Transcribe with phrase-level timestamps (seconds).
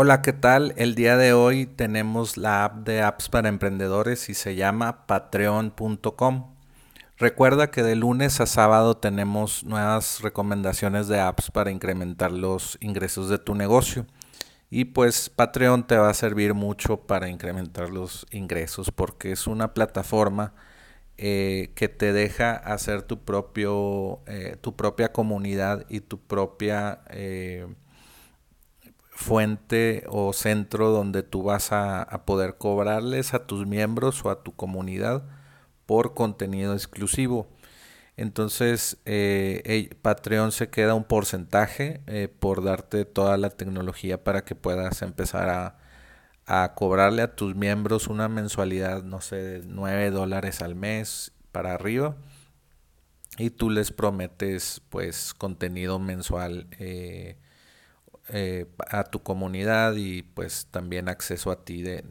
[0.00, 0.74] Hola, ¿qué tal?
[0.76, 6.54] El día de hoy tenemos la app de apps para emprendedores y se llama patreon.com.
[7.16, 13.28] Recuerda que de lunes a sábado tenemos nuevas recomendaciones de apps para incrementar los ingresos
[13.28, 14.06] de tu negocio.
[14.70, 19.74] Y pues Patreon te va a servir mucho para incrementar los ingresos porque es una
[19.74, 20.54] plataforma
[21.16, 27.00] eh, que te deja hacer tu, propio, eh, tu propia comunidad y tu propia...
[27.10, 27.66] Eh,
[29.18, 34.54] fuente o centro donde tú vas a, poder cobrarles a tus miembros o a tu
[34.54, 35.24] comunidad
[35.86, 37.48] por contenido exclusivo.
[38.16, 44.54] Entonces, eh, Patreon se queda un porcentaje eh, por darte toda la tecnología para que
[44.54, 45.78] puedas empezar a,
[46.46, 51.74] a, cobrarle a tus miembros una mensualidad, no sé, de 9 dólares al mes para
[51.74, 52.16] arriba.
[53.36, 56.68] Y tú les prometes, pues, contenido mensual.
[56.78, 57.36] Eh,
[58.30, 62.04] eh, a tu comunidad y pues también acceso a ti de,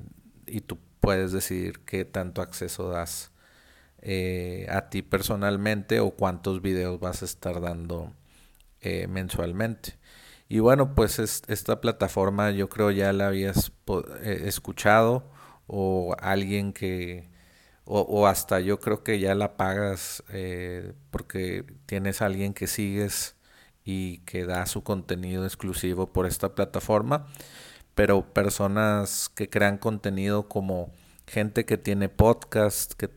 [0.48, 3.32] y tú puedes decidir qué tanto acceso das
[4.02, 8.14] eh, a ti personalmente o cuántos videos vas a estar dando
[8.82, 9.98] eh, mensualmente.
[10.50, 13.72] Y bueno, pues esta plataforma yo creo ya la habías
[14.24, 15.32] escuchado
[15.68, 17.30] o alguien que,
[17.86, 20.24] o, hasta yo creo que ya la pagas
[21.12, 23.37] porque tienes alguien que sigues
[23.88, 27.26] y que da su contenido exclusivo por esta plataforma,
[27.96, 30.92] pero personas que crean contenido como
[31.26, 33.10] gente que tiene podcast, que,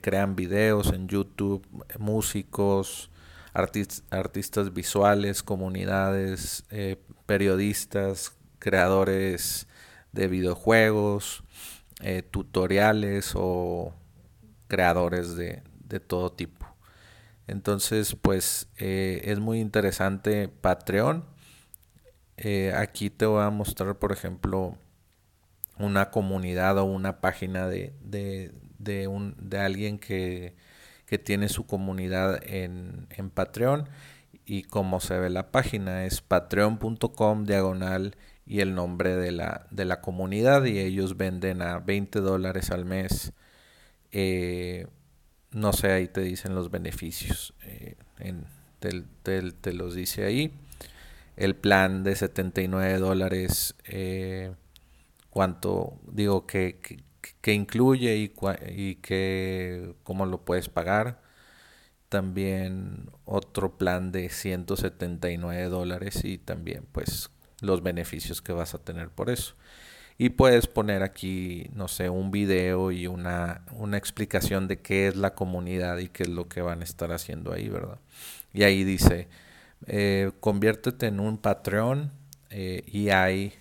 [0.00, 1.64] crean videos en YouTube,
[1.96, 3.08] músicos,
[3.54, 9.68] artistas visuales, comunidades, eh, periodistas, creadores
[10.10, 11.44] de videojuegos,
[12.00, 13.94] eh, tutoriales o
[14.66, 15.62] creadores de
[16.04, 16.75] todo tipo.
[17.46, 21.24] Entonces, pues eh, es muy interesante Patreon.
[22.36, 24.76] Eh, aquí te voy a mostrar, por ejemplo,
[25.78, 27.94] una comunidad o una página de,
[28.78, 30.54] de, un, de alguien que,
[31.24, 33.88] tiene su comunidad en, en Patreon.
[34.44, 38.16] Y como se ve la página es patreon.com diagonal
[38.46, 42.84] y el nombre de la, de la comunidad y ellos venden a 20 dólares al
[42.84, 43.32] mes
[44.12, 44.86] eh,
[45.52, 47.54] no sé, ahí te dicen los beneficios.
[47.64, 47.96] Eh,
[48.80, 50.52] te, los dice ahí.
[51.36, 54.54] El plan de 79 dólares, eh,
[55.30, 56.78] cuánto, digo, que,
[57.42, 58.32] que, incluye y,
[58.74, 61.20] y que, cómo lo puedes pagar.
[62.08, 67.30] También otro plan de 179 dólares y también pues
[67.60, 69.56] los beneficios que vas a tener por eso
[70.18, 75.16] y puedes poner aquí, no sé, un video y una, una explicación de qué es
[75.16, 77.98] la comunidad y qué es lo que van a estar haciendo ahí, ¿verdad?
[78.54, 79.28] Y ahí dice,
[79.86, 82.12] eh, conviértete en un Patreon
[82.50, 83.52] eh, y hay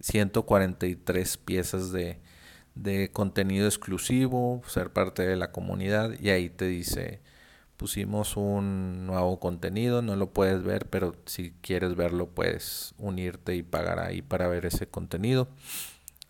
[0.00, 2.18] 143 piezas de,
[2.74, 7.20] de contenido exclusivo, ser parte de la comunidad y ahí te dice
[7.80, 13.62] pusimos un nuevo contenido, no lo puedes ver, pero si quieres verlo puedes unirte y
[13.62, 15.48] pagar ahí para ver ese contenido.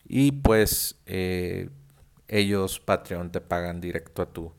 [0.07, 1.69] Y pues eh,
[2.29, 4.53] ellos, Patreon, te pagan directo a tu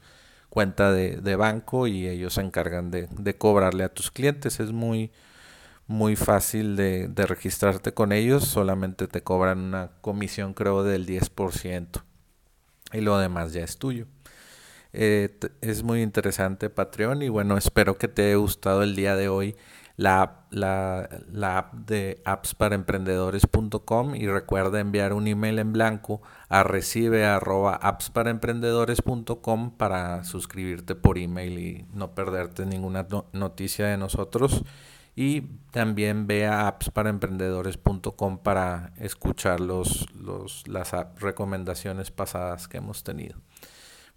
[0.50, 4.60] cuenta de, banco y ellos se encargan de, cobrarle a tus clientes.
[4.60, 5.12] Es muy,
[5.88, 12.04] muy fácil de, de registrarte con ellos, solamente te cobran una comisión creo del 10%
[12.92, 14.08] y lo demás ya es tuyo.
[14.94, 19.30] Eh, es muy interesante Patreon y bueno, espero que te haya gustado el día de
[19.30, 19.56] hoy
[19.98, 27.26] la, la, la app de appsparaemprendedores.com y recuerda enviar un email en blanco a recibe
[27.26, 34.64] arroba appsparaemprendedores.com para suscribirte por email y no perderte ninguna noticia de nosotros.
[35.14, 35.42] Y
[35.72, 43.38] también ve a appsparaemprendedores.com para escuchar los, los, las recomendaciones pasadas que hemos tenido.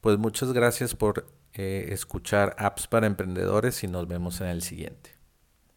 [0.04, 5.13] Pues muchas gracias por eh, escuchar apps para emprendedores y nos vemos en el siguiente.